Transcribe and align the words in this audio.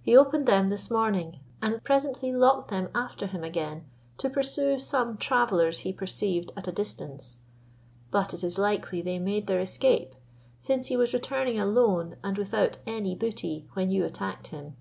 He 0.00 0.16
opened 0.16 0.46
them 0.46 0.70
this 0.70 0.90
morning, 0.90 1.38
and 1.62 1.84
presently 1.84 2.32
locked 2.32 2.68
them 2.68 2.88
after 2.96 3.28
him 3.28 3.44
again, 3.44 3.84
to 4.18 4.28
pursue 4.28 4.76
some 4.80 5.16
travellers 5.16 5.78
he 5.86 5.92
perceived 5.92 6.50
at 6.56 6.66
a 6.66 6.72
distance; 6.72 7.36
but 8.10 8.34
it 8.34 8.42
is 8.42 8.58
likely 8.58 9.02
they 9.02 9.20
made 9.20 9.46
their 9.46 9.60
escape, 9.60 10.16
since 10.58 10.86
he 10.88 10.96
was 10.96 11.14
returning 11.14 11.60
alone, 11.60 12.16
and 12.24 12.38
without 12.38 12.78
any 12.88 13.14
booty, 13.14 13.68
when 13.74 13.88
you 13.88 14.04
attacked 14.04 14.48
him. 14.48 14.74